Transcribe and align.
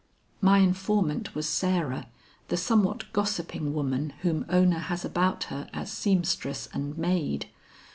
My 0.41 0.57
informant 0.57 1.35
was 1.35 1.47
Sarah, 1.47 2.07
the 2.47 2.57
somewhat 2.57 3.13
gossiping 3.13 3.71
woman 3.75 4.13
whom 4.23 4.47
Ona 4.49 4.79
has 4.79 5.05
about 5.05 5.43
her 5.53 5.69
as 5.73 5.91
seamstress 5.91 6.67
and 6.73 6.97
maid. 6.97 7.45